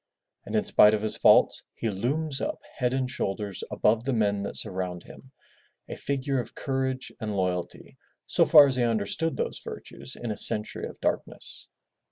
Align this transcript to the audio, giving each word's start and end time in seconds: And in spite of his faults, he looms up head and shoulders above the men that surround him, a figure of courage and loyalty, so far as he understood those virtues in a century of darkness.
And 0.47 0.55
in 0.55 0.63
spite 0.63 0.95
of 0.95 1.03
his 1.03 1.15
faults, 1.15 1.63
he 1.75 1.91
looms 1.91 2.41
up 2.41 2.57
head 2.79 2.91
and 2.91 3.07
shoulders 3.07 3.63
above 3.69 4.03
the 4.03 4.13
men 4.13 4.41
that 4.41 4.55
surround 4.55 5.03
him, 5.03 5.31
a 5.87 5.95
figure 5.95 6.39
of 6.39 6.55
courage 6.55 7.11
and 7.21 7.37
loyalty, 7.37 7.99
so 8.25 8.43
far 8.45 8.65
as 8.65 8.77
he 8.77 8.83
understood 8.83 9.37
those 9.37 9.59
virtues 9.59 10.15
in 10.15 10.31
a 10.31 10.37
century 10.37 10.87
of 10.87 10.99
darkness. 11.01 11.67